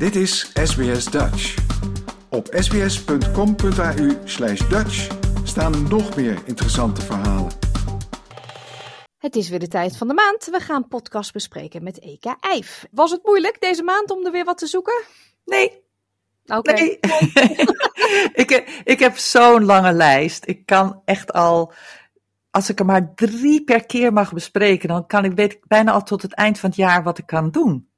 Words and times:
Dit 0.00 0.16
is 0.16 0.50
SBS 0.54 1.04
Dutch. 1.04 1.54
Op 2.28 2.46
sbs.com.au 2.58 4.10
slash 4.24 4.68
Dutch 4.68 5.08
staan 5.44 5.88
nog 5.88 6.16
meer 6.16 6.38
interessante 6.44 7.00
verhalen. 7.00 7.52
Het 9.18 9.36
is 9.36 9.48
weer 9.48 9.58
de 9.58 9.68
tijd 9.68 9.96
van 9.96 10.08
de 10.08 10.14
maand. 10.14 10.44
We 10.44 10.60
gaan 10.60 10.88
podcast 10.88 11.32
bespreken 11.32 11.82
met 11.82 12.02
Eka 12.02 12.36
Eif. 12.40 12.86
Was 12.90 13.10
het 13.10 13.24
moeilijk 13.24 13.60
deze 13.60 13.82
maand 13.82 14.10
om 14.10 14.26
er 14.26 14.32
weer 14.32 14.44
wat 14.44 14.58
te 14.58 14.66
zoeken? 14.66 15.02
Nee. 15.44 15.82
Oké. 16.46 16.72
Nee. 16.72 16.98
ik, 18.42 18.80
ik 18.84 18.98
heb 18.98 19.16
zo'n 19.16 19.64
lange 19.64 19.92
lijst. 19.92 20.46
Ik 20.46 20.66
kan 20.66 21.02
echt 21.04 21.32
al, 21.32 21.72
als 22.50 22.70
ik 22.70 22.78
er 22.78 22.84
maar 22.84 23.14
drie 23.14 23.64
per 23.64 23.86
keer 23.86 24.12
mag 24.12 24.32
bespreken, 24.32 24.88
dan 24.88 25.06
kan 25.06 25.24
ik, 25.24 25.32
weet 25.32 25.52
ik 25.52 25.66
bijna 25.66 25.92
al 25.92 26.02
tot 26.02 26.22
het 26.22 26.34
eind 26.34 26.58
van 26.58 26.68
het 26.68 26.78
jaar 26.78 27.02
wat 27.02 27.18
ik 27.18 27.26
kan 27.26 27.50
doen. 27.50 27.89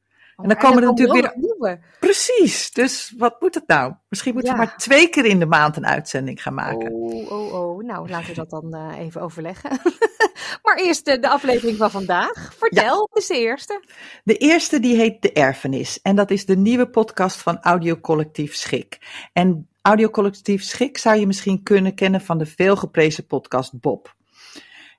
En 0.43 0.49
dan 0.49 0.57
komen 0.57 0.83
er 0.83 0.89
natuurlijk 0.89 1.21
weer. 1.21 1.33
Nieuwe. 1.37 1.81
Precies, 2.01 2.73
dus 2.73 3.15
wat 3.19 3.41
moet 3.41 3.55
het 3.55 3.67
nou? 3.67 3.95
Misschien 4.09 4.35
moeten 4.35 4.53
we 4.53 4.59
Ja. 4.59 4.65
maar 4.65 4.77
twee 4.77 5.09
keer 5.09 5.25
in 5.25 5.39
de 5.39 5.47
maand 5.47 5.77
een 5.77 5.87
uitzending 5.87 6.43
gaan 6.43 6.55
maken. 6.55 6.93
Oh, 6.93 7.31
oh, 7.33 7.53
oh. 7.55 7.85
Nou, 7.85 8.09
laten 8.09 8.29
we 8.29 8.35
dat 8.35 8.51
dan 8.51 8.75
eh, 8.75 8.99
even 8.99 9.21
overleggen. 9.21 9.71
maar 10.63 10.77
eerst 10.77 11.05
de, 11.05 11.19
de 11.19 11.29
aflevering 11.29 11.77
van 11.77 11.91
vandaag. 11.91 12.55
Vertel, 12.59 13.09
wat 13.11 13.19
is 13.19 13.27
de 13.27 13.39
eerste? 13.39 13.83
De 14.25 14.37
eerste 14.37 14.81
die 14.81 14.97
heet 14.97 15.23
De 15.23 15.33
Erfenis. 15.33 16.01
En 16.03 16.17
dat 16.17 16.31
is 16.31 16.47
de 16.47 16.57
nieuwe 16.57 16.89
podcast 16.89 17.37
van 17.37 17.59
Audiocollectief 17.61 18.55
Schik. 18.55 18.99
En 19.33 19.69
Audiocollectief 19.83 20.63
Schik 20.63 20.99
zou 20.99 21.17
je 21.19 21.27
misschien 21.27 21.63
kunnen 21.63 21.95
kennen 21.95 22.21
van 22.21 22.39
de 22.39 22.47
veelgeprezen 22.47 23.27
podcast 23.27 23.81
Bob. 23.81 24.15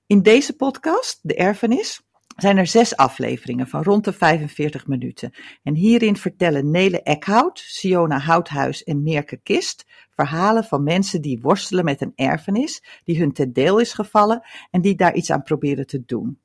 In 0.08 0.22
deze 0.22 0.56
podcast, 0.56 1.20
De 1.22 1.36
Erfenis, 1.36 2.02
zijn 2.36 2.58
er 2.58 2.68
zes 2.68 2.96
afleveringen 2.96 3.68
van 3.68 3.84
rond 3.84 4.06
de 4.06 4.14
45 4.14 4.88
minuten. 4.88 5.34
En 5.64 5.76
hierin 5.76 6.18
vertellen 6.18 6.72
Nele 6.72 7.02
Eckhout, 7.02 7.60
Siona 7.60 8.20
Houthuis 8.20 8.84
en 8.84 9.04
Meerke 9.04 9.38
Kist 9.38 9.86
verhalen 10.10 10.64
van 10.64 10.84
mensen 10.84 11.22
die 11.22 11.40
worstelen 11.42 11.86
met 11.86 12.02
een 12.02 12.14
erfenis 12.16 12.84
die 13.04 13.20
hun 13.20 13.34
ten 13.34 13.54
deel 13.54 13.80
is 13.80 13.94
gevallen 13.94 14.42
en 14.72 14.82
die 14.82 14.96
daar 14.96 15.16
iets 15.16 15.32
aan 15.32 15.44
proberen 15.44 15.88
te 15.88 16.04
doen. 16.06 16.38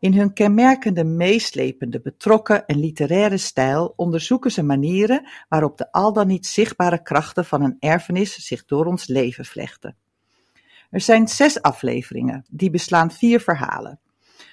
In 0.00 0.14
hun 0.14 0.32
kenmerkende, 0.32 1.04
meeslepende, 1.04 2.00
betrokken 2.00 2.66
en 2.66 2.78
literaire 2.78 3.36
stijl 3.36 3.92
onderzoeken 3.96 4.50
ze 4.50 4.62
manieren 4.62 5.28
waarop 5.48 5.78
de 5.78 5.92
al 5.92 6.12
dan 6.12 6.26
niet 6.26 6.46
zichtbare 6.46 7.02
krachten 7.02 7.44
van 7.44 7.62
een 7.62 7.76
erfenis 7.78 8.34
zich 8.34 8.64
door 8.64 8.86
ons 8.86 9.06
leven 9.06 9.44
vlechten. 9.44 9.96
Er 10.90 11.00
zijn 11.00 11.28
zes 11.28 11.62
afleveringen, 11.62 12.44
die 12.50 12.70
beslaan 12.70 13.10
vier 13.10 13.40
verhalen. 13.40 14.00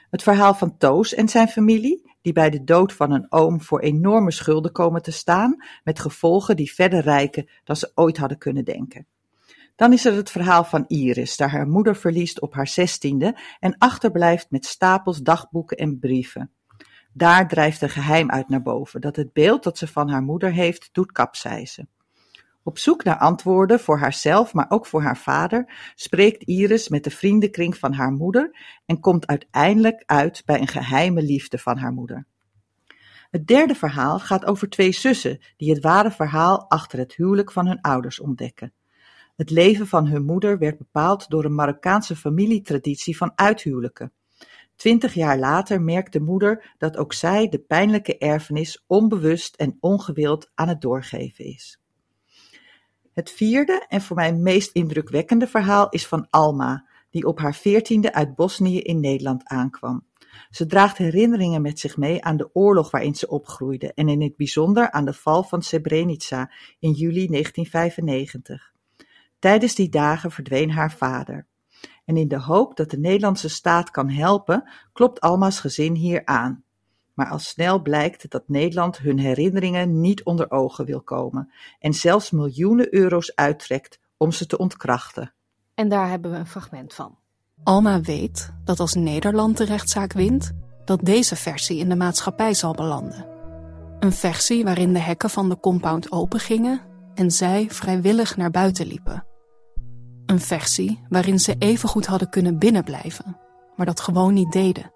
Het 0.10 0.24
verhaal 0.24 0.54
van 0.54 0.78
Toos 0.78 1.14
en 1.14 1.30
zijn 1.30 1.48
familie, 1.48 2.16
die 2.22 2.34
bij 2.34 2.50
de 2.50 2.64
dood 2.64 2.94
van 2.94 3.12
een 3.12 3.26
oom 3.30 3.62
voor 3.62 3.80
enorme 3.80 4.32
schulden 4.32 4.72
komen 4.72 5.02
te 5.02 5.12
staan, 5.12 5.64
met 5.84 6.00
gevolgen 6.00 6.56
die 6.56 6.74
verder 6.74 7.02
reiken 7.02 7.50
dan 7.64 7.76
ze 7.76 7.92
ooit 7.96 8.18
hadden 8.18 8.38
kunnen 8.38 8.66
denken. 8.66 9.08
Dan 9.76 9.94
is 9.94 10.06
er 10.06 10.14
het 10.14 10.30
verhaal 10.30 10.64
van 10.64 10.86
Iris, 10.88 11.38
daar 11.38 11.52
haar 11.52 11.68
moeder 11.68 11.96
verliest 11.96 12.42
op 12.42 12.54
haar 12.54 12.68
zestiende 12.68 13.38
en 13.60 13.78
achterblijft 13.78 14.52
met 14.52 14.66
stapels 14.66 15.22
dagboeken 15.22 15.78
en 15.78 16.00
brieven. 16.00 16.52
Daar 17.14 17.48
drijft 17.48 17.82
een 17.82 17.90
geheim 17.90 18.32
uit 18.32 18.50
naar 18.50 18.62
boven, 18.62 19.02
dat 19.02 19.16
het 19.16 19.34
beeld 19.34 19.64
dat 19.64 19.78
ze 19.78 19.88
van 19.88 20.10
haar 20.10 20.22
moeder 20.22 20.52
heeft 20.52 20.90
doet 20.92 21.12
kapseizen. 21.12 21.90
Op 22.68 22.78
zoek 22.78 23.04
naar 23.04 23.18
antwoorden 23.18 23.80
voor 23.80 24.00
haarzelf, 24.00 24.54
maar 24.54 24.66
ook 24.70 24.86
voor 24.86 25.02
haar 25.02 25.18
vader, 25.18 25.92
spreekt 25.96 26.44
Iris 26.44 26.90
met 26.90 27.04
de 27.04 27.10
vriendenkring 27.10 27.78
van 27.78 27.94
haar 27.94 28.12
moeder 28.12 28.58
en 28.86 29.00
komt 29.00 29.28
uiteindelijk 29.28 30.04
uit 30.06 30.42
bij 30.46 30.60
een 30.60 30.68
geheime 30.68 31.22
liefde 31.22 31.58
van 31.58 31.78
haar 31.78 31.92
moeder. 31.92 32.26
Het 33.30 33.48
derde 33.48 33.76
verhaal 33.76 34.20
gaat 34.20 34.46
over 34.46 34.70
twee 34.70 34.92
zussen 34.92 35.40
die 35.58 35.74
het 35.74 35.84
ware 35.84 36.12
verhaal 36.12 36.70
achter 36.70 37.00
het 37.00 37.16
huwelijk 37.16 37.52
van 37.52 37.68
hun 37.68 37.82
ouders 37.82 38.20
ontdekken. 38.20 38.74
Het 39.36 39.50
leven 39.50 39.88
van 39.88 40.08
hun 40.08 40.26
moeder 40.26 40.58
werd 40.58 40.78
bepaald 40.78 41.30
door 41.30 41.46
een 41.46 41.56
Marokkaanse 41.56 42.16
familietraditie 42.16 43.18
van 43.18 43.32
uithuwelijken. 43.36 44.12
Twintig 44.76 45.14
jaar 45.14 45.38
later 45.38 45.82
merkt 45.82 46.14
de 46.14 46.22
moeder 46.22 46.74
dat 46.78 46.98
ook 46.98 47.14
zij 47.14 47.50
de 47.50 47.60
pijnlijke 47.60 48.18
erfenis 48.18 48.84
onbewust 48.88 49.56
en 49.56 49.78
ongewild 49.80 50.52
aan 50.56 50.68
het 50.68 50.82
doorgeven 50.82 51.46
is. 51.46 51.80
Het 53.18 53.32
vierde 53.32 53.86
en 53.88 54.02
voor 54.02 54.16
mij 54.16 54.34
meest 54.34 54.72
indrukwekkende 54.72 55.48
verhaal 55.48 55.90
is 55.90 56.08
van 56.08 56.28
Alma, 56.30 56.88
die 57.10 57.26
op 57.26 57.40
haar 57.40 57.56
veertiende 57.56 58.14
uit 58.14 58.36
Bosnië 58.36 58.80
in 58.80 59.00
Nederland 59.00 59.48
aankwam. 59.48 60.06
Ze 60.50 60.66
draagt 60.66 60.98
herinneringen 60.98 61.62
met 61.62 61.80
zich 61.80 61.98
mee 61.98 62.24
aan 62.24 62.38
de 62.38 62.50
oorlog 62.54 62.92
waarin 62.92 63.16
ze 63.16 63.28
opgroeide 63.28 63.94
en 63.94 64.10
in 64.10 64.22
het 64.22 64.36
bijzonder 64.36 64.92
aan 64.92 65.06
de 65.06 65.14
val 65.14 65.44
van 65.44 65.62
Srebrenica 65.62 66.52
in 66.80 66.92
juli 66.92 67.28
1995. 67.28 68.74
Tijdens 69.40 69.76
die 69.76 69.90
dagen 69.90 70.32
verdween 70.32 70.72
haar 70.72 70.92
vader. 70.92 71.48
En 72.06 72.18
in 72.18 72.28
de 72.28 72.40
hoop 72.40 72.76
dat 72.76 72.90
de 72.90 73.00
Nederlandse 73.00 73.50
staat 73.50 73.92
kan 73.92 74.10
helpen, 74.10 74.70
klopt 74.94 75.20
Alma's 75.20 75.60
gezin 75.60 75.96
hier 75.96 76.26
aan. 76.26 76.64
Maar 77.18 77.30
al 77.30 77.40
snel 77.40 77.82
blijkt 77.82 78.32
dat 78.32 78.44
Nederland 78.48 78.98
hun 78.98 79.20
herinneringen 79.20 80.02
niet 80.02 80.24
onder 80.24 80.52
ogen 80.52 80.86
wil 80.86 81.02
komen 81.02 81.52
en 81.80 81.94
zelfs 81.94 82.32
miljoenen 82.32 82.94
euro's 82.94 83.36
uittrekt 83.36 84.00
om 84.18 84.32
ze 84.32 84.46
te 84.46 84.58
ontkrachten. 84.58 85.34
En 85.74 85.90
daar 85.90 86.10
hebben 86.10 86.32
we 86.32 86.38
een 86.38 86.48
fragment 86.48 86.94
van. 86.94 87.18
Alma 87.64 88.02
weet 88.02 88.54
dat 88.64 88.80
als 88.80 88.94
Nederland 88.94 89.58
de 89.58 89.66
rechtszaak 89.66 90.14
wint, 90.14 90.52
dat 90.86 91.00
deze 91.04 91.36
versie 91.36 91.80
in 91.80 91.90
de 91.90 91.96
maatschappij 91.96 92.54
zal 92.54 92.74
belanden. 92.74 93.26
Een 94.00 94.14
versie 94.14 94.64
waarin 94.64 94.94
de 94.94 95.00
hekken 95.00 95.30
van 95.30 95.50
de 95.50 95.60
compound 95.60 96.12
opengingen 96.12 96.82
en 97.14 97.32
zij 97.32 97.66
vrijwillig 97.70 98.38
naar 98.38 98.52
buiten 98.52 98.88
liepen. 98.88 99.26
Een 100.26 100.40
versie 100.40 101.06
waarin 101.10 101.40
ze 101.40 101.56
evengoed 101.60 102.06
hadden 102.06 102.30
kunnen 102.30 102.60
binnenblijven, 102.60 103.38
maar 103.76 103.86
dat 103.86 104.00
gewoon 104.00 104.34
niet 104.34 104.52
deden. 104.52 104.96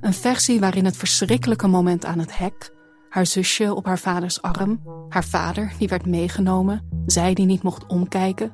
Een 0.00 0.14
versie 0.14 0.60
waarin 0.60 0.84
het 0.84 0.96
verschrikkelijke 0.96 1.66
moment 1.66 2.04
aan 2.04 2.18
het 2.18 2.38
hek, 2.38 2.72
haar 3.08 3.26
zusje 3.26 3.74
op 3.74 3.86
haar 3.86 3.98
vaders 3.98 4.42
arm, 4.42 4.82
haar 5.08 5.24
vader 5.24 5.72
die 5.78 5.88
werd 5.88 6.06
meegenomen, 6.06 7.02
zij 7.06 7.34
die 7.34 7.46
niet 7.46 7.62
mocht 7.62 7.86
omkijken, 7.86 8.52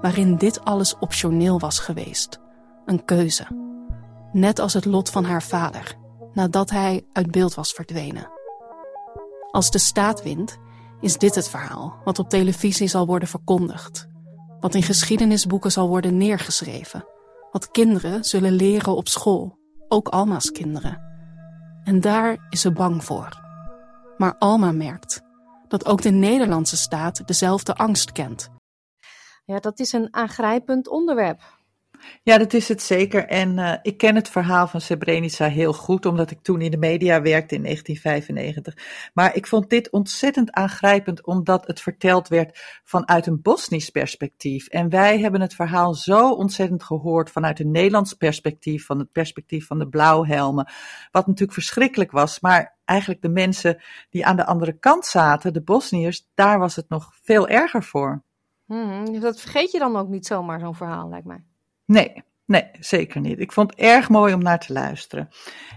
waarin 0.00 0.36
dit 0.36 0.64
alles 0.64 0.98
optioneel 0.98 1.58
was 1.58 1.78
geweest. 1.78 2.40
Een 2.86 3.04
keuze. 3.04 3.46
Net 4.32 4.58
als 4.58 4.72
het 4.72 4.84
lot 4.84 5.10
van 5.10 5.24
haar 5.24 5.42
vader, 5.42 5.94
nadat 6.32 6.70
hij 6.70 7.06
uit 7.12 7.30
beeld 7.30 7.54
was 7.54 7.72
verdwenen. 7.72 8.30
Als 9.50 9.70
de 9.70 9.78
staat 9.78 10.22
wint, 10.22 10.58
is 11.00 11.18
dit 11.18 11.34
het 11.34 11.48
verhaal 11.48 11.94
wat 12.04 12.18
op 12.18 12.28
televisie 12.28 12.88
zal 12.88 13.06
worden 13.06 13.28
verkondigd, 13.28 14.08
wat 14.60 14.74
in 14.74 14.82
geschiedenisboeken 14.82 15.72
zal 15.72 15.88
worden 15.88 16.16
neergeschreven, 16.16 17.06
wat 17.50 17.70
kinderen 17.70 18.24
zullen 18.24 18.52
leren 18.52 18.96
op 18.96 19.08
school, 19.08 19.58
ook 19.94 20.08
Alma's 20.08 20.50
kinderen. 20.50 21.02
En 21.84 22.00
daar 22.00 22.46
is 22.50 22.60
ze 22.60 22.72
bang 22.72 23.04
voor. 23.04 23.42
Maar 24.16 24.34
Alma 24.38 24.72
merkt 24.72 25.22
dat 25.68 25.86
ook 25.86 26.02
de 26.02 26.10
Nederlandse 26.10 26.76
staat 26.76 27.26
dezelfde 27.26 27.74
angst 27.74 28.12
kent. 28.12 28.48
Ja, 29.44 29.58
dat 29.58 29.78
is 29.78 29.92
een 29.92 30.14
aangrijpend 30.14 30.88
onderwerp. 30.88 31.53
Ja, 32.22 32.38
dat 32.38 32.52
is 32.52 32.68
het 32.68 32.82
zeker. 32.82 33.26
En 33.26 33.58
uh, 33.58 33.74
ik 33.82 33.96
ken 33.96 34.14
het 34.14 34.28
verhaal 34.28 34.66
van 34.66 34.80
Srebrenica 34.80 35.48
heel 35.48 35.72
goed, 35.72 36.06
omdat 36.06 36.30
ik 36.30 36.42
toen 36.42 36.60
in 36.60 36.70
de 36.70 36.76
media 36.76 37.22
werkte 37.22 37.54
in 37.54 37.62
1995. 37.62 39.10
Maar 39.14 39.34
ik 39.34 39.46
vond 39.46 39.70
dit 39.70 39.90
ontzettend 39.90 40.52
aangrijpend, 40.52 41.26
omdat 41.26 41.66
het 41.66 41.80
verteld 41.80 42.28
werd 42.28 42.80
vanuit 42.84 43.26
een 43.26 43.42
Bosnisch 43.42 43.90
perspectief. 43.90 44.66
En 44.66 44.88
wij 44.88 45.18
hebben 45.18 45.40
het 45.40 45.54
verhaal 45.54 45.94
zo 45.94 46.30
ontzettend 46.30 46.82
gehoord 46.82 47.30
vanuit 47.30 47.60
een 47.60 47.70
Nederlands 47.70 48.14
perspectief, 48.14 48.86
van 48.86 48.98
het 48.98 49.12
perspectief 49.12 49.66
van 49.66 49.78
de 49.78 49.88
blauwhelmen. 49.88 50.72
Wat 51.10 51.26
natuurlijk 51.26 51.52
verschrikkelijk 51.52 52.10
was, 52.10 52.40
maar 52.40 52.76
eigenlijk 52.84 53.22
de 53.22 53.28
mensen 53.28 53.82
die 54.10 54.26
aan 54.26 54.36
de 54.36 54.46
andere 54.46 54.78
kant 54.78 55.06
zaten, 55.06 55.52
de 55.52 55.62
Bosniërs, 55.62 56.28
daar 56.34 56.58
was 56.58 56.76
het 56.76 56.88
nog 56.88 57.10
veel 57.22 57.48
erger 57.48 57.82
voor. 57.82 58.22
Hmm, 58.66 59.20
dat 59.20 59.40
vergeet 59.40 59.70
je 59.70 59.78
dan 59.78 59.96
ook 59.96 60.08
niet 60.08 60.26
zomaar, 60.26 60.60
zo'n 60.60 60.74
verhaal, 60.74 61.08
lijkt 61.08 61.26
mij. 61.26 61.44
Nee, 61.86 62.22
nee, 62.46 62.70
zeker 62.80 63.20
niet. 63.20 63.40
Ik 63.40 63.52
vond 63.52 63.70
het 63.70 63.80
erg 63.80 64.08
mooi 64.08 64.34
om 64.34 64.42
naar 64.42 64.60
te 64.60 64.72
luisteren. 64.72 65.28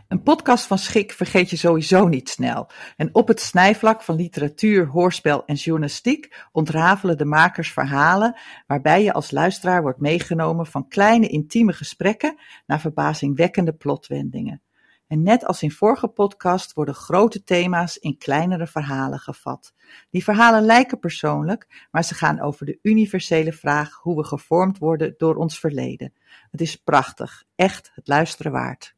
Een 0.07 0.23
podcast 0.23 0.65
van 0.65 0.77
Schik 0.77 1.11
vergeet 1.11 1.49
je 1.49 1.55
sowieso 1.55 2.07
niet 2.07 2.29
snel. 2.29 2.69
En 2.95 3.09
op 3.11 3.27
het 3.27 3.41
snijvlak 3.41 4.01
van 4.01 4.15
literatuur, 4.15 4.87
hoorspel 4.87 5.45
en 5.45 5.55
journalistiek 5.55 6.45
ontrafelen 6.51 7.17
de 7.17 7.25
makers 7.25 7.71
verhalen 7.71 8.39
waarbij 8.67 9.03
je 9.03 9.13
als 9.13 9.31
luisteraar 9.31 9.81
wordt 9.81 9.99
meegenomen 9.99 10.65
van 10.65 10.87
kleine 10.87 11.27
intieme 11.27 11.73
gesprekken 11.73 12.39
naar 12.65 12.79
verbazingwekkende 12.79 13.73
plotwendingen. 13.73 14.61
En 15.07 15.23
net 15.23 15.45
als 15.45 15.61
in 15.61 15.71
vorige 15.71 16.07
podcast 16.07 16.73
worden 16.73 16.95
grote 16.95 17.43
thema's 17.43 17.97
in 17.97 18.17
kleinere 18.17 18.67
verhalen 18.67 19.19
gevat. 19.19 19.73
Die 20.09 20.23
verhalen 20.23 20.63
lijken 20.63 20.99
persoonlijk, 20.99 21.87
maar 21.91 22.03
ze 22.03 22.13
gaan 22.13 22.41
over 22.41 22.65
de 22.65 22.79
universele 22.81 23.53
vraag 23.53 23.95
hoe 24.01 24.15
we 24.15 24.23
gevormd 24.23 24.77
worden 24.77 25.13
door 25.17 25.35
ons 25.35 25.59
verleden. 25.59 26.13
Het 26.51 26.61
is 26.61 26.75
prachtig, 26.75 27.43
echt 27.55 27.91
het 27.93 28.07
luisteren 28.07 28.51
waard. 28.51 28.96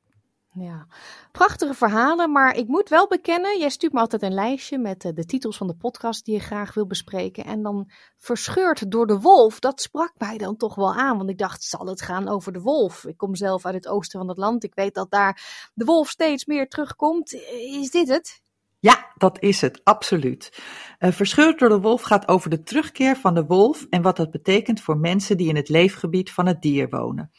Ja, 0.61 0.87
prachtige 1.31 1.73
verhalen, 1.73 2.31
maar 2.31 2.55
ik 2.55 2.67
moet 2.67 2.89
wel 2.89 3.07
bekennen, 3.07 3.59
jij 3.59 3.69
stuurt 3.69 3.93
me 3.93 3.99
altijd 3.99 4.21
een 4.21 4.33
lijstje 4.33 4.77
met 4.77 5.05
eh, 5.05 5.13
de 5.13 5.25
titels 5.25 5.57
van 5.57 5.67
de 5.67 5.75
podcast 5.75 6.25
die 6.25 6.33
je 6.33 6.39
graag 6.39 6.73
wil 6.73 6.87
bespreken. 6.87 7.45
En 7.45 7.63
dan 7.63 7.91
verscheurd 8.17 8.91
door 8.91 9.07
de 9.07 9.19
wolf, 9.19 9.59
dat 9.59 9.81
sprak 9.81 10.13
mij 10.17 10.37
dan 10.37 10.57
toch 10.57 10.75
wel 10.75 10.93
aan, 10.93 11.17
want 11.17 11.29
ik 11.29 11.37
dacht, 11.37 11.63
zal 11.63 11.85
het 11.85 12.01
gaan 12.01 12.27
over 12.27 12.53
de 12.53 12.61
wolf? 12.61 13.05
Ik 13.05 13.17
kom 13.17 13.35
zelf 13.35 13.65
uit 13.65 13.75
het 13.75 13.87
oosten 13.87 14.19
van 14.19 14.29
het 14.29 14.37
land, 14.37 14.63
ik 14.63 14.75
weet 14.75 14.93
dat 14.93 15.11
daar 15.11 15.69
de 15.73 15.85
wolf 15.85 16.09
steeds 16.09 16.45
meer 16.45 16.67
terugkomt. 16.67 17.33
Is 17.33 17.91
dit 17.91 18.07
het? 18.07 18.41
Ja, 18.81 19.11
dat 19.17 19.41
is 19.41 19.61
het, 19.61 19.81
absoluut. 19.83 20.61
Uh, 20.99 21.11
Verscheurd 21.11 21.59
door 21.59 21.69
de 21.69 21.79
wolf 21.79 22.01
gaat 22.01 22.27
over 22.27 22.49
de 22.49 22.63
terugkeer 22.63 23.15
van 23.15 23.33
de 23.33 23.45
wolf 23.45 23.85
en 23.89 24.01
wat 24.01 24.17
dat 24.17 24.31
betekent 24.31 24.81
voor 24.81 24.97
mensen 24.97 25.37
die 25.37 25.47
in 25.47 25.55
het 25.55 25.69
leefgebied 25.69 26.31
van 26.31 26.45
het 26.47 26.61
dier 26.61 26.89
wonen. 26.89 27.31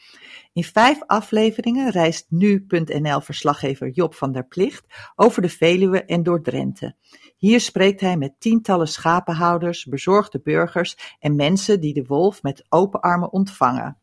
In 0.53 0.63
vijf 0.63 1.01
afleveringen 1.05 1.91
reist 1.91 2.25
nu.nl-verslaggever 2.29 3.89
Job 3.89 4.15
van 4.15 4.31
der 4.31 4.45
Plicht 4.45 4.85
over 5.15 5.41
de 5.41 5.49
Veluwe 5.49 6.05
en 6.05 6.23
door 6.23 6.41
Drenthe. 6.41 6.95
Hier 7.37 7.59
spreekt 7.59 8.01
hij 8.01 8.17
met 8.17 8.39
tientallen 8.39 8.87
schapenhouders, 8.87 9.85
bezorgde 9.85 10.39
burgers 10.43 11.15
en 11.19 11.35
mensen 11.35 11.79
die 11.79 11.93
de 11.93 12.05
wolf 12.07 12.43
met 12.43 12.65
open 12.69 12.99
armen 12.99 13.31
ontvangen. 13.31 13.97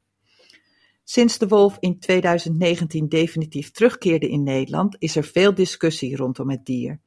Sinds 1.05 1.39
de 1.39 1.49
wolf 1.49 1.77
in 1.81 1.99
2019 1.99 3.09
definitief 3.09 3.71
terugkeerde 3.71 4.29
in 4.29 4.43
Nederland, 4.43 4.97
is 4.99 5.17
er 5.17 5.25
veel 5.25 5.55
discussie 5.55 6.17
rondom 6.17 6.51
het 6.51 6.67
dier. 6.67 7.01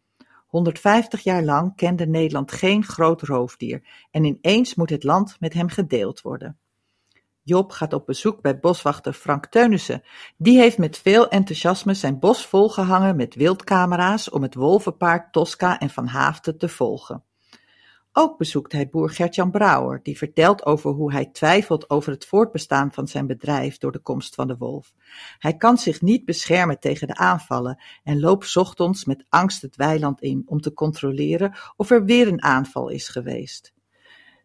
150 0.52 1.24
jaar 1.24 1.44
lang 1.44 1.76
kende 1.76 2.06
Nederland 2.06 2.52
geen 2.52 2.84
groot 2.84 3.22
roofdier 3.22 3.82
en 4.12 4.24
ineens 4.24 4.76
moet 4.76 4.90
het 4.90 5.04
land 5.04 5.38
met 5.40 5.54
hem 5.54 5.70
gedeeld 5.70 6.22
worden. 6.22 6.58
Job 7.44 7.72
gaat 7.72 7.94
op 7.94 8.06
bezoek 8.06 8.42
bij 8.42 8.60
boswachter 8.60 9.14
Frank 9.14 9.46
Teunissen. 9.46 10.04
Die 10.38 10.60
heeft 10.60 10.78
met 10.78 10.98
veel 10.98 11.30
enthousiasme 11.30 11.94
zijn 11.94 12.20
bos 12.20 12.46
volgehangen 12.46 13.16
met 13.16 13.36
wildcamera's 13.36 14.30
om 14.30 14.42
het 14.42 14.56
wolvenpaard 14.56 15.34
Tosca 15.34 15.80
en 15.80 15.90
Van 15.90 16.08
Haafden 16.08 16.58
te 16.58 16.70
volgen. 16.70 17.24
Ook 18.14 18.38
bezoekt 18.38 18.72
hij 18.72 18.90
boer 18.90 19.10
Gertjan 19.10 19.52
Brouwer, 19.52 20.00
die 20.04 20.18
vertelt 20.18 20.66
over 20.66 20.92
hoe 20.92 21.12
hij 21.12 21.26
twijfelt 21.26 21.90
over 21.90 22.12
het 22.12 22.26
voortbestaan 22.26 22.92
van 22.92 23.08
zijn 23.08 23.28
bedrijf 23.28 23.78
door 23.78 23.92
de 23.92 24.00
komst 24.00 24.36
van 24.36 24.48
de 24.48 24.58
wolf. 24.58 24.94
Hij 25.40 25.58
kan 25.58 25.78
zich 25.78 26.02
niet 26.02 26.26
beschermen 26.26 26.80
tegen 26.80 27.08
de 27.08 27.16
aanvallen 27.16 27.82
en 28.04 28.20
loopt 28.20 28.58
ochtends 28.58 29.06
met 29.06 29.26
angst 29.30 29.62
het 29.62 29.76
weiland 29.76 30.22
in 30.22 30.44
om 30.46 30.62
te 30.62 30.74
controleren 30.74 31.58
of 31.76 31.90
er 31.90 32.06
weer 32.06 32.28
een 32.28 32.44
aanval 32.44 32.90
is 32.90 33.10
geweest. 33.10 33.74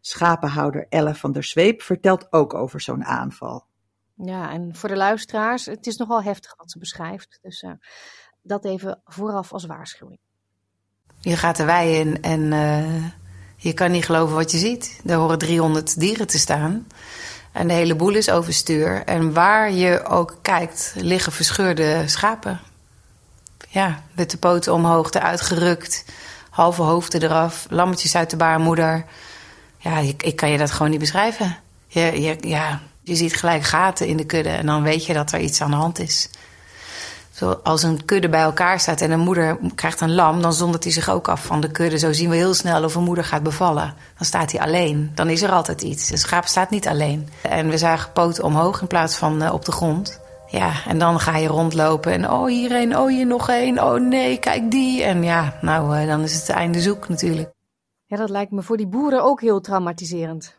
Schapenhouder 0.00 0.86
Elle 0.88 1.14
van 1.14 1.32
der 1.32 1.44
Zweep 1.44 1.82
vertelt 1.82 2.32
ook 2.32 2.54
over 2.54 2.80
zo'n 2.80 3.04
aanval. 3.04 3.66
Ja, 4.14 4.50
en 4.50 4.74
voor 4.74 4.88
de 4.88 4.96
luisteraars, 4.96 5.66
het 5.66 5.86
is 5.86 5.96
nogal 5.96 6.22
heftig 6.22 6.56
wat 6.56 6.70
ze 6.70 6.78
beschrijft. 6.78 7.38
Dus 7.42 7.62
uh, 7.62 7.70
dat 8.42 8.64
even 8.64 9.00
vooraf 9.04 9.52
als 9.52 9.64
waarschuwing. 9.64 10.18
Je 11.20 11.36
gaat 11.36 11.56
de 11.56 11.64
wei 11.64 11.94
in 11.98 12.22
en 12.22 12.40
uh, 12.40 13.04
je 13.56 13.72
kan 13.72 13.90
niet 13.90 14.04
geloven 14.04 14.34
wat 14.34 14.50
je 14.50 14.58
ziet. 14.58 15.00
Er 15.06 15.16
horen 15.16 15.38
300 15.38 16.00
dieren 16.00 16.26
te 16.26 16.38
staan. 16.38 16.86
En 17.52 17.68
de 17.68 17.74
hele 17.74 17.94
boel 17.94 18.14
is 18.14 18.30
overstuur. 18.30 19.02
En 19.04 19.32
waar 19.32 19.72
je 19.72 20.04
ook 20.04 20.38
kijkt, 20.42 20.92
liggen 20.96 21.32
verscheurde 21.32 22.02
schapen. 22.06 22.60
Ja, 23.68 24.02
met 24.12 24.30
de 24.30 24.36
poten 24.36 24.72
omhoog, 24.72 25.10
eruit 25.10 25.40
gerukt. 25.40 26.04
Halve 26.50 26.82
hoofden 26.82 27.22
eraf, 27.22 27.66
lammetjes 27.70 28.16
uit 28.16 28.30
de 28.30 28.36
baarmoeder 28.36 29.04
ja, 29.86 29.98
ik, 29.98 30.22
ik 30.22 30.36
kan 30.36 30.50
je 30.50 30.58
dat 30.58 30.70
gewoon 30.70 30.90
niet 30.90 31.00
beschrijven. 31.00 31.56
Je, 31.86 32.20
je, 32.20 32.36
ja, 32.40 32.80
je 33.02 33.14
ziet 33.14 33.36
gelijk 33.36 33.62
gaten 33.62 34.06
in 34.06 34.16
de 34.16 34.26
kudde 34.26 34.50
en 34.50 34.66
dan 34.66 34.82
weet 34.82 35.06
je 35.06 35.12
dat 35.12 35.32
er 35.32 35.40
iets 35.40 35.60
aan 35.60 35.70
de 35.70 35.76
hand 35.76 35.98
is. 35.98 36.30
Zo, 37.36 37.60
als 37.62 37.82
een 37.82 38.04
kudde 38.04 38.28
bij 38.28 38.40
elkaar 38.40 38.80
staat 38.80 39.00
en 39.00 39.10
een 39.10 39.20
moeder 39.20 39.58
krijgt 39.74 40.00
een 40.00 40.14
lam, 40.14 40.42
dan 40.42 40.52
zondert 40.52 40.84
hij 40.84 40.92
zich 40.92 41.10
ook 41.10 41.28
af 41.28 41.44
van 41.44 41.60
de 41.60 41.70
kudde. 41.70 41.98
Zo 41.98 42.12
zien 42.12 42.30
we 42.30 42.36
heel 42.36 42.54
snel 42.54 42.84
of 42.84 42.94
een 42.94 43.02
moeder 43.02 43.24
gaat 43.24 43.42
bevallen. 43.42 43.94
Dan 44.16 44.26
staat 44.26 44.52
hij 44.52 44.60
alleen. 44.60 45.10
Dan 45.14 45.28
is 45.28 45.42
er 45.42 45.50
altijd 45.50 45.82
iets. 45.82 46.10
Een 46.10 46.18
schaap 46.18 46.46
staat 46.46 46.70
niet 46.70 46.88
alleen. 46.88 47.28
En 47.42 47.68
we 47.68 47.78
zagen 47.78 48.12
poten 48.12 48.44
omhoog 48.44 48.80
in 48.80 48.86
plaats 48.86 49.16
van 49.16 49.42
uh, 49.42 49.52
op 49.52 49.64
de 49.64 49.72
grond. 49.72 50.20
Ja, 50.46 50.72
en 50.86 50.98
dan 50.98 51.20
ga 51.20 51.36
je 51.36 51.48
rondlopen 51.48 52.12
en 52.12 52.30
oh 52.30 52.46
hier 52.46 52.72
een, 52.72 52.98
oh 52.98 53.08
hier 53.08 53.26
nog 53.26 53.48
één, 53.48 53.82
oh 53.82 54.00
nee, 54.00 54.38
kijk 54.38 54.70
die. 54.70 55.02
En 55.02 55.22
ja, 55.22 55.58
nou, 55.60 56.00
uh, 56.00 56.06
dan 56.06 56.22
is 56.22 56.34
het 56.34 56.48
einde 56.48 56.80
zoek 56.80 57.08
natuurlijk. 57.08 57.52
Ja, 58.06 58.16
dat 58.16 58.30
lijkt 58.30 58.52
me 58.52 58.62
voor 58.62 58.76
die 58.76 58.88
boeren 58.88 59.22
ook 59.22 59.40
heel 59.40 59.60
traumatiserend. 59.60 60.54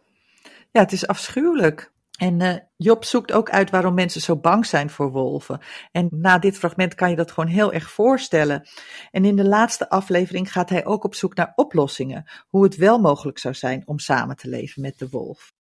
Ja, 0.72 0.82
het 0.82 0.92
is 0.92 1.08
afschuwelijk. 1.08 1.92
En 2.18 2.40
uh, 2.40 2.56
Job 2.78 3.06
zoekt 3.06 3.32
ook 3.32 3.50
uit 3.50 3.70
waarom 3.70 3.94
mensen 3.94 4.22
zo 4.22 4.38
bang 4.38 4.66
zijn 4.66 4.90
voor 4.90 5.12
wolven. 5.12 5.60
En 5.92 6.08
na 6.12 6.38
dit 6.40 6.58
fragment 6.58 6.96
kan 6.96 7.10
je 7.10 7.16
dat 7.16 7.32
gewoon 7.32 7.50
heel 7.50 7.74
erg 7.74 7.92
voorstellen. 7.92 8.68
En 9.12 9.26
in 9.26 9.36
de 9.36 9.48
laatste 9.48 9.90
aflevering 9.90 10.52
gaat 10.52 10.70
hij 10.70 10.86
ook 10.86 11.04
op 11.04 11.16
zoek 11.16 11.36
naar 11.36 11.52
oplossingen. 11.56 12.30
Hoe 12.48 12.64
het 12.64 12.76
wel 12.76 13.00
mogelijk 13.00 13.40
zou 13.40 13.54
zijn 13.54 13.84
om 13.86 14.00
samen 14.00 14.36
te 14.36 14.50
leven 14.50 14.82
met 14.82 15.00
de 15.00 15.10
wolf. 15.10 15.54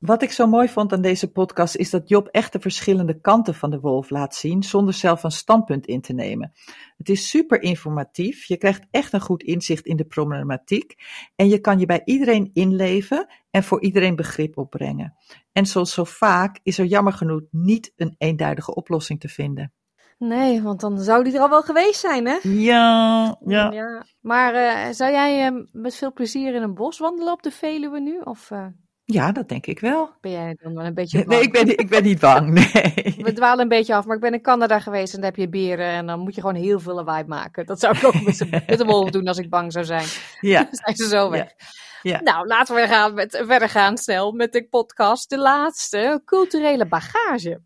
Wat 0.00 0.22
ik 0.22 0.32
zo 0.32 0.46
mooi 0.46 0.68
vond 0.68 0.92
aan 0.92 1.02
deze 1.02 1.32
podcast 1.32 1.76
is 1.76 1.90
dat 1.90 2.08
Job 2.08 2.26
echt 2.26 2.52
de 2.52 2.60
verschillende 2.60 3.20
kanten 3.20 3.54
van 3.54 3.70
de 3.70 3.80
wolf 3.80 4.10
laat 4.10 4.34
zien 4.34 4.62
zonder 4.62 4.94
zelf 4.94 5.22
een 5.22 5.30
standpunt 5.30 5.86
in 5.86 6.00
te 6.00 6.12
nemen. 6.12 6.52
Het 6.96 7.08
is 7.08 7.28
super 7.28 7.62
informatief, 7.62 8.44
je 8.44 8.56
krijgt 8.56 8.86
echt 8.90 9.12
een 9.12 9.20
goed 9.20 9.42
inzicht 9.42 9.86
in 9.86 9.96
de 9.96 10.04
problematiek 10.04 10.94
en 11.36 11.48
je 11.48 11.58
kan 11.58 11.78
je 11.78 11.86
bij 11.86 12.02
iedereen 12.04 12.50
inleven 12.52 13.26
en 13.50 13.62
voor 13.62 13.82
iedereen 13.82 14.16
begrip 14.16 14.58
opbrengen. 14.58 15.16
En 15.52 15.66
zoals 15.66 15.92
zo 15.92 16.04
vaak 16.04 16.60
is 16.62 16.78
er 16.78 16.84
jammer 16.84 17.12
genoeg 17.12 17.42
niet 17.50 17.92
een 17.96 18.14
eenduidige 18.18 18.74
oplossing 18.74 19.20
te 19.20 19.28
vinden. 19.28 19.72
Nee, 20.18 20.62
want 20.62 20.80
dan 20.80 20.98
zou 20.98 21.24
die 21.24 21.34
er 21.34 21.40
al 21.40 21.48
wel 21.48 21.62
geweest 21.62 22.00
zijn, 22.00 22.26
hè? 22.26 22.38
Ja, 22.42 23.36
ja. 23.44 23.70
ja. 23.70 24.04
Maar 24.20 24.54
uh, 24.54 24.92
zou 24.94 25.12
jij 25.12 25.52
uh, 25.52 25.64
met 25.72 25.94
veel 25.94 26.12
plezier 26.12 26.54
in 26.54 26.62
een 26.62 26.74
bos 26.74 26.98
wandelen 26.98 27.32
op 27.32 27.42
de 27.42 27.50
Veluwe 27.50 28.00
nu? 28.00 28.18
Of, 28.18 28.50
uh... 28.50 28.66
Ja, 29.12 29.32
dat 29.32 29.48
denk 29.48 29.66
ik 29.66 29.80
wel. 29.80 30.10
Ben 30.20 30.30
jij 30.30 30.56
dan 30.62 30.74
wel 30.74 30.84
een 30.84 30.94
beetje 30.94 31.24
bang? 31.24 31.28
Nee, 31.28 31.40
ik 31.40 31.52
ben, 31.52 31.78
ik 31.78 31.88
ben 31.88 32.02
niet 32.02 32.20
bang, 32.20 32.50
nee. 32.72 33.14
We 33.16 33.32
dwalen 33.32 33.60
een 33.60 33.68
beetje 33.68 33.94
af, 33.94 34.04
maar 34.04 34.16
ik 34.16 34.22
ben 34.22 34.32
in 34.32 34.42
Canada 34.42 34.80
geweest 34.80 35.14
en 35.14 35.20
daar 35.20 35.30
heb 35.30 35.38
je 35.38 35.48
beren 35.48 35.86
en 35.86 36.06
dan 36.06 36.20
moet 36.20 36.34
je 36.34 36.40
gewoon 36.40 36.56
heel 36.56 36.80
veel 36.80 36.94
lawaai 36.94 37.24
maken. 37.24 37.66
Dat 37.66 37.80
zou 37.80 37.96
ik 37.96 38.04
ook 38.04 38.22
met, 38.22 38.38
de 38.78 38.84
wolf 38.84 39.10
doen 39.10 39.28
als 39.28 39.38
ik 39.38 39.50
bang 39.50 39.72
zou 39.72 39.84
zijn. 39.84 40.06
Ja. 40.40 40.62
Dan 40.70 40.74
zijn 40.74 40.96
ze 40.96 41.08
zo 41.08 41.30
weg. 41.30 41.44
Ja. 41.56 41.66
Ja. 42.02 42.20
Nou, 42.20 42.46
laten 42.46 42.74
we 42.74 42.86
gaan 42.86 43.14
met, 43.14 43.42
verder 43.46 43.68
gaan 43.68 43.96
snel 43.96 44.32
met 44.32 44.52
de 44.52 44.66
podcast. 44.68 45.30
De 45.30 45.38
laatste, 45.38 46.22
culturele 46.24 46.86
bagage. 46.86 47.60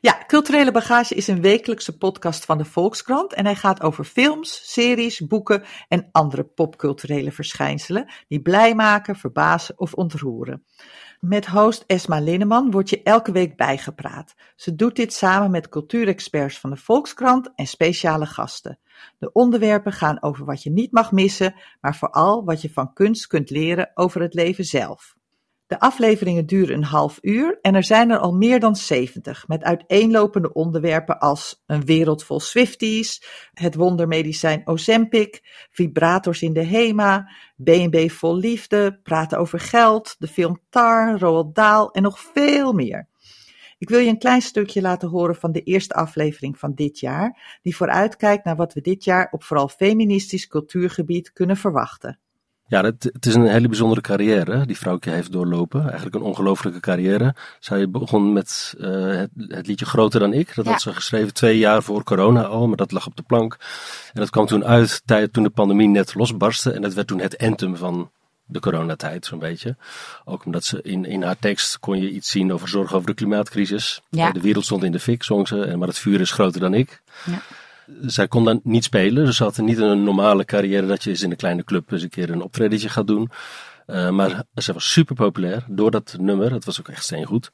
Ja, 0.00 0.24
Culturele 0.26 0.72
Bagage 0.72 1.14
is 1.14 1.26
een 1.26 1.40
wekelijkse 1.40 1.96
podcast 1.96 2.44
van 2.44 2.58
de 2.58 2.64
Volkskrant 2.64 3.32
en 3.32 3.44
hij 3.44 3.54
gaat 3.54 3.82
over 3.82 4.04
films, 4.04 4.72
series, 4.72 5.26
boeken 5.26 5.62
en 5.88 6.08
andere 6.12 6.44
popculturele 6.44 7.32
verschijnselen 7.32 8.12
die 8.28 8.42
blij 8.42 8.74
maken, 8.74 9.16
verbazen 9.16 9.78
of 9.78 9.94
ontroeren. 9.94 10.64
Met 11.20 11.46
host 11.46 11.84
Esma 11.86 12.20
Linneman 12.20 12.70
wordt 12.70 12.90
je 12.90 13.02
elke 13.02 13.32
week 13.32 13.56
bijgepraat. 13.56 14.34
Ze 14.56 14.74
doet 14.74 14.96
dit 14.96 15.12
samen 15.12 15.50
met 15.50 15.68
cultuurexperts 15.68 16.58
van 16.58 16.70
de 16.70 16.76
Volkskrant 16.76 17.50
en 17.54 17.66
speciale 17.66 18.26
gasten. 18.26 18.78
De 19.18 19.32
onderwerpen 19.32 19.92
gaan 19.92 20.22
over 20.22 20.44
wat 20.44 20.62
je 20.62 20.70
niet 20.70 20.92
mag 20.92 21.12
missen, 21.12 21.54
maar 21.80 21.96
vooral 21.96 22.44
wat 22.44 22.62
je 22.62 22.70
van 22.70 22.92
kunst 22.92 23.26
kunt 23.26 23.50
leren 23.50 23.90
over 23.94 24.20
het 24.20 24.34
leven 24.34 24.64
zelf. 24.64 25.18
De 25.70 25.80
afleveringen 25.80 26.46
duren 26.46 26.76
een 26.76 26.84
half 26.84 27.18
uur 27.22 27.58
en 27.60 27.74
er 27.74 27.84
zijn 27.84 28.10
er 28.10 28.18
al 28.18 28.32
meer 28.32 28.60
dan 28.60 28.76
70 28.76 29.48
met 29.48 29.62
uiteenlopende 29.62 30.52
onderwerpen 30.52 31.18
als 31.18 31.62
een 31.66 31.84
wereld 31.84 32.24
vol 32.24 32.40
Swifties, 32.40 33.24
het 33.52 33.74
wondermedicijn 33.74 34.66
Ozempic, 34.66 35.40
vibrators 35.70 36.42
in 36.42 36.52
de 36.52 36.64
HEMA, 36.64 37.30
B&B 37.64 38.10
vol 38.10 38.36
liefde, 38.36 39.00
praten 39.02 39.38
over 39.38 39.60
geld, 39.60 40.16
de 40.18 40.26
film 40.26 40.60
Tar, 40.70 41.18
Roald 41.18 41.54
Dahl 41.54 41.90
en 41.90 42.02
nog 42.02 42.18
veel 42.20 42.72
meer. 42.72 43.08
Ik 43.78 43.88
wil 43.88 43.98
je 43.98 44.08
een 44.08 44.18
klein 44.18 44.42
stukje 44.42 44.80
laten 44.80 45.08
horen 45.08 45.36
van 45.36 45.52
de 45.52 45.62
eerste 45.62 45.94
aflevering 45.94 46.58
van 46.58 46.74
dit 46.74 46.98
jaar, 46.98 47.58
die 47.62 47.76
vooruitkijkt 47.76 48.44
naar 48.44 48.56
wat 48.56 48.72
we 48.72 48.80
dit 48.80 49.04
jaar 49.04 49.28
op 49.30 49.44
vooral 49.44 49.68
feministisch 49.68 50.46
cultuurgebied 50.46 51.32
kunnen 51.32 51.56
verwachten. 51.56 52.18
Ja, 52.70 52.82
het, 52.82 53.10
het, 53.12 53.26
is 53.26 53.34
een 53.34 53.46
hele 53.46 53.68
bijzondere 53.68 54.00
carrière 54.00 54.66
die 54.66 54.78
vrouwtje 54.78 55.10
heeft 55.10 55.32
doorlopen. 55.32 55.86
Eigenlijk 55.86 56.14
een 56.14 56.22
ongelofelijke 56.22 56.80
carrière. 56.80 57.34
Zij 57.60 57.90
begon 57.90 58.32
met 58.32 58.74
uh, 58.78 59.16
het, 59.16 59.30
het, 59.48 59.66
liedje 59.66 59.86
Groter 59.86 60.20
dan 60.20 60.32
ik. 60.32 60.54
Dat 60.54 60.66
had 60.66 60.80
ze 60.80 60.92
geschreven 60.92 61.34
twee 61.34 61.58
jaar 61.58 61.82
voor 61.82 62.04
corona 62.04 62.42
al, 62.42 62.66
maar 62.68 62.76
dat 62.76 62.92
lag 62.92 63.06
op 63.06 63.16
de 63.16 63.22
plank. 63.22 63.56
En 64.12 64.20
dat 64.20 64.30
kwam 64.30 64.46
toen 64.46 64.64
uit 64.64 65.02
tijd, 65.04 65.32
toen 65.32 65.42
de 65.42 65.50
pandemie 65.50 65.88
net 65.88 66.14
losbarstte. 66.14 66.72
En 66.72 66.82
dat 66.82 66.94
werd 66.94 67.06
toen 67.06 67.20
het 67.20 67.38
anthem 67.38 67.76
van 67.76 68.10
de 68.44 68.60
coronatijd, 68.60 69.26
zo'n 69.26 69.38
beetje. 69.38 69.76
Ook 70.24 70.44
omdat 70.44 70.64
ze 70.64 70.82
in, 70.82 71.04
in 71.04 71.22
haar 71.22 71.38
tekst 71.38 71.78
kon 71.78 72.00
je 72.00 72.10
iets 72.10 72.30
zien 72.30 72.52
over 72.52 72.68
zorg 72.68 72.94
over 72.94 73.06
de 73.06 73.14
klimaatcrisis. 73.14 74.00
Ja. 74.10 74.30
De 74.30 74.40
wereld 74.40 74.64
stond 74.64 74.84
in 74.84 74.92
de 74.92 75.00
fik, 75.00 75.22
zong 75.22 75.48
ze. 75.48 75.74
Maar 75.76 75.88
het 75.88 75.98
vuur 75.98 76.20
is 76.20 76.30
groter 76.30 76.60
dan 76.60 76.74
ik. 76.74 77.02
Ja 77.24 77.42
zij 78.00 78.28
kon 78.28 78.44
dan 78.44 78.60
niet 78.62 78.84
spelen. 78.84 79.24
Dus 79.24 79.36
ze 79.36 79.42
had 79.42 79.58
niet 79.58 79.78
een 79.78 80.02
normale 80.02 80.44
carrière 80.44 80.86
dat 80.86 81.04
je 81.04 81.10
eens 81.10 81.22
in 81.22 81.30
een 81.30 81.36
kleine 81.36 81.64
club 81.64 81.92
eens 81.92 82.02
een 82.02 82.08
keer 82.08 82.30
een 82.30 82.42
optredentje 82.42 82.88
gaat 82.88 83.06
doen. 83.06 83.30
Uh, 83.86 84.10
maar 84.10 84.44
ze 84.54 84.72
was 84.72 84.92
super 84.92 85.14
populair 85.14 85.64
door 85.68 85.90
dat 85.90 86.16
nummer. 86.18 86.52
Het 86.52 86.64
was 86.64 86.80
ook 86.80 86.88
echt 86.88 87.04
steengoed. 87.04 87.50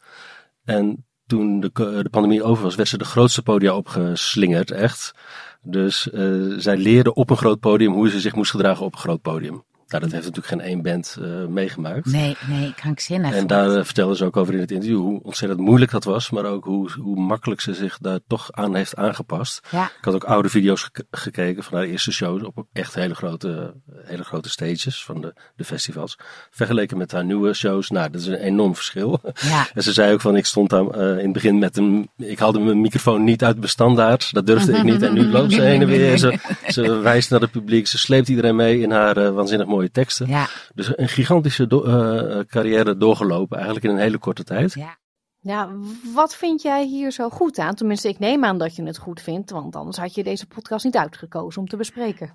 En 0.65 1.07
toen 1.27 1.61
de, 1.61 1.71
de 2.03 2.09
pandemie 2.11 2.43
over 2.43 2.63
was, 2.63 2.75
werd 2.75 2.89
ze 2.89 2.99
de 2.99 3.05
grootste 3.05 3.43
podia 3.43 3.77
opgeslingerd, 3.77 4.71
echt. 4.71 5.15
Dus 5.63 6.09
uh, 6.13 6.55
zij 6.59 6.77
leerde 6.77 7.15
op 7.15 7.31
een 7.31 7.37
groot 7.37 7.61
podium 7.61 7.93
hoe 7.93 8.11
ze 8.11 8.21
zich 8.21 8.35
moest 8.35 8.51
gedragen 8.51 8.85
op 8.85 8.93
een 8.93 8.99
groot 8.99 9.23
podium. 9.23 9.65
Nou, 9.89 10.03
dat 10.03 10.13
heeft 10.13 10.25
natuurlijk 10.25 10.47
geen 10.47 10.61
één 10.61 10.83
band 10.83 11.17
uh, 11.21 11.47
meegemaakt. 11.47 12.07
Nee, 12.07 12.37
nee, 12.49 12.75
krankzinnig. 12.75 13.35
En 13.35 13.47
daar 13.47 13.71
uh, 13.71 13.85
vertelde 13.85 14.17
ze 14.17 14.25
ook 14.25 14.37
over 14.37 14.55
in 14.55 14.61
het 14.61 14.71
interview 14.71 14.99
hoe 14.99 15.23
ontzettend 15.23 15.61
moeilijk 15.61 15.91
dat 15.91 16.05
was, 16.05 16.31
maar 16.31 16.45
ook 16.45 16.65
hoe, 16.65 16.91
hoe 17.01 17.21
makkelijk 17.21 17.61
ze 17.61 17.75
zich 17.75 17.99
daar 17.99 18.19
toch 18.27 18.53
aan 18.53 18.75
heeft 18.75 18.97
aangepast. 18.97 19.69
Ja. 19.71 19.85
Ik 19.85 20.05
had 20.05 20.15
ook 20.15 20.25
oude 20.25 20.49
video's 20.49 20.89
ge 20.93 21.07
gekeken 21.11 21.63
van 21.63 21.79
haar 21.79 21.87
eerste 21.87 22.13
shows 22.13 22.43
op 22.43 22.67
echt 22.73 22.95
hele 22.95 23.15
grote, 23.15 23.75
hele 24.05 24.25
grote 24.25 24.49
stages 24.49 25.05
van 25.05 25.21
de, 25.21 25.35
de 25.57 25.65
festivals. 25.65 26.19
Vergeleken 26.51 26.99
met 26.99 27.13
haar 27.13 27.25
nieuwe 27.25 27.55
shows, 27.55 27.91
nou, 27.91 28.11
dat 28.11 28.21
is 28.21 28.27
een 28.27 28.35
enorm 28.35 28.75
verschil. 28.75 29.21
Ja. 29.35 29.67
En 29.75 29.83
ze 29.83 29.93
zei 29.93 30.13
ook 30.13 30.21
van, 30.21 30.37
ik 30.37 30.47
stond 30.47 30.71
daar 30.71 30.85
uh, 30.85 31.11
in 31.11 31.25
het 31.25 31.33
begin 31.33 31.59
met 31.59 31.77
een, 31.77 32.11
ik 32.17 32.39
haalde 32.39 32.61
mijn 32.61 32.81
microfoon 32.81 33.25
niet 33.25 33.45
uit 33.45 33.61
bestandaard, 33.61 34.33
dat 34.33 34.47
durfde 34.47 34.73
ik 34.73 34.83
niet. 34.83 35.03
En 35.03 35.15
nu 35.15 35.27
loopt 35.27 35.53
ze 35.53 35.63
heen 35.63 35.81
en 35.81 35.87
weer, 35.87 36.19
ze, 36.19 36.39
ze 36.69 36.99
wijst 36.99 37.31
naar 37.31 37.41
het 37.41 37.51
publiek, 37.51 37.87
ze 37.87 37.99
sleept 37.99 38.29
iedereen 38.29 38.57
mee 38.57 38.81
in 38.81 38.91
haar 38.91 39.33
waanzinnig 39.33 39.67
mooie 39.77 39.91
teksten. 39.91 40.29
Ja. 40.29 40.49
Dus 40.75 40.99
een 40.99 41.09
gigantische 41.09 41.67
do 41.67 41.85
uh, 41.87 42.45
carrière 42.45 42.97
doorgelopen, 42.97 43.57
eigenlijk 43.57 43.87
in 43.87 43.93
een 43.93 44.03
hele 44.03 44.19
korte 44.19 44.45
tijd. 44.45 44.75
Ja. 44.75 44.99
Ja, 45.41 45.71
wat 46.15 46.37
vind 46.37 46.63
jij 46.63 46.87
hier 46.87 47.11
zo 47.11 47.31
goed 47.31 47.59
aan? 47.59 47.75
Tenminste, 47.75 48.09
ik 48.09 48.19
neem 48.19 48.45
aan 48.45 48.59
dat 48.59 48.77
je 48.77 48.83
het 48.83 48.99
goed 48.99 49.21
vindt, 49.21 49.51
want 49.51 49.77
anders 49.77 49.97
had 49.97 50.15
je 50.15 50.25
deze 50.25 50.47
podcast 50.47 50.85
niet 50.85 50.97
uitgekozen 50.97 51.61
om 51.61 51.69
te 51.69 51.77
bespreken. 51.77 52.35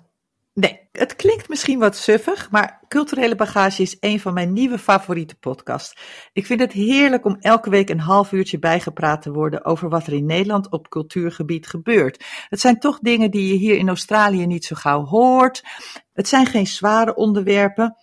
Het 1.02 1.16
klinkt 1.16 1.48
misschien 1.48 1.78
wat 1.78 1.96
suffig, 1.96 2.50
maar 2.50 2.84
Culturele 2.88 3.34
Bagage 3.34 3.82
is 3.82 3.96
een 4.00 4.20
van 4.20 4.34
mijn 4.34 4.52
nieuwe 4.52 4.78
favoriete 4.78 5.34
podcasts. 5.34 5.96
Ik 6.32 6.46
vind 6.46 6.60
het 6.60 6.72
heerlijk 6.72 7.24
om 7.24 7.36
elke 7.40 7.70
week 7.70 7.90
een 7.90 8.00
half 8.00 8.32
uurtje 8.32 8.58
bijgepraat 8.58 9.22
te 9.22 9.32
worden 9.32 9.64
over 9.64 9.88
wat 9.88 10.06
er 10.06 10.12
in 10.12 10.26
Nederland 10.26 10.70
op 10.70 10.88
cultuurgebied 10.88 11.66
gebeurt. 11.66 12.24
Het 12.48 12.60
zijn 12.60 12.78
toch 12.78 12.98
dingen 12.98 13.30
die 13.30 13.52
je 13.52 13.58
hier 13.58 13.76
in 13.76 13.88
Australië 13.88 14.46
niet 14.46 14.64
zo 14.64 14.76
gauw 14.76 15.04
hoort. 15.04 15.62
Het 16.12 16.28
zijn 16.28 16.46
geen 16.46 16.66
zware 16.66 17.14
onderwerpen. 17.14 17.96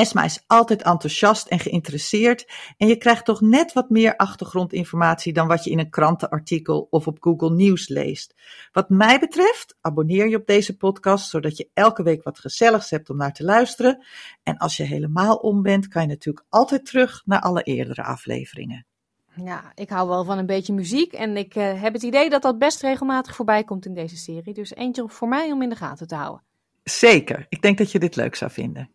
Esma 0.00 0.24
is 0.24 0.44
altijd 0.46 0.82
enthousiast 0.82 1.46
en 1.46 1.58
geïnteresseerd 1.58 2.46
en 2.76 2.86
je 2.86 2.96
krijgt 2.96 3.24
toch 3.24 3.40
net 3.40 3.72
wat 3.72 3.90
meer 3.90 4.16
achtergrondinformatie 4.16 5.32
dan 5.32 5.48
wat 5.48 5.64
je 5.64 5.70
in 5.70 5.78
een 5.78 5.90
krantenartikel 5.90 6.86
of 6.90 7.06
op 7.06 7.16
Google 7.20 7.50
Nieuws 7.50 7.88
leest. 7.88 8.34
Wat 8.72 8.88
mij 8.88 9.18
betreft, 9.18 9.76
abonneer 9.80 10.28
je 10.28 10.36
op 10.36 10.46
deze 10.46 10.76
podcast 10.76 11.30
zodat 11.30 11.56
je 11.56 11.68
elke 11.74 12.02
week 12.02 12.22
wat 12.22 12.38
gezelligs 12.38 12.90
hebt 12.90 13.10
om 13.10 13.16
naar 13.16 13.32
te 13.32 13.44
luisteren. 13.44 14.04
En 14.42 14.56
als 14.56 14.76
je 14.76 14.82
helemaal 14.82 15.36
om 15.36 15.62
bent, 15.62 15.88
kan 15.88 16.02
je 16.02 16.08
natuurlijk 16.08 16.46
altijd 16.48 16.86
terug 16.86 17.22
naar 17.24 17.40
alle 17.40 17.62
eerdere 17.62 18.02
afleveringen. 18.02 18.86
Ja, 19.34 19.72
ik 19.74 19.88
hou 19.88 20.08
wel 20.08 20.24
van 20.24 20.38
een 20.38 20.46
beetje 20.46 20.72
muziek 20.72 21.12
en 21.12 21.36
ik 21.36 21.54
uh, 21.54 21.82
heb 21.82 21.92
het 21.92 22.02
idee 22.02 22.30
dat 22.30 22.42
dat 22.42 22.58
best 22.58 22.82
regelmatig 22.82 23.36
voorbij 23.36 23.64
komt 23.64 23.86
in 23.86 23.94
deze 23.94 24.16
serie. 24.16 24.54
Dus 24.54 24.74
eentje 24.74 25.08
voor 25.08 25.28
mij 25.28 25.52
om 25.52 25.62
in 25.62 25.68
de 25.68 25.76
gaten 25.76 26.06
te 26.06 26.14
houden. 26.14 26.42
Zeker, 26.82 27.46
ik 27.48 27.62
denk 27.62 27.78
dat 27.78 27.92
je 27.92 27.98
dit 27.98 28.16
leuk 28.16 28.34
zou 28.34 28.50
vinden. 28.50 28.90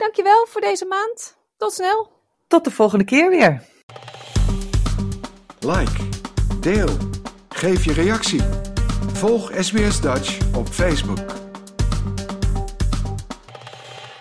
Dankjewel 0.00 0.46
voor 0.46 0.60
deze 0.60 0.84
maand. 0.84 1.36
Tot 1.56 1.72
snel. 1.72 2.10
Tot 2.46 2.64
de 2.64 2.70
volgende 2.70 3.04
keer 3.04 3.30
weer. 3.30 3.62
Like, 5.58 6.08
deel, 6.60 6.96
geef 7.48 7.84
je 7.84 7.92
reactie. 7.92 8.40
Volg 9.12 9.50
SBS 9.58 10.00
Dutch 10.00 10.38
op 10.56 10.68
Facebook. 10.68 11.39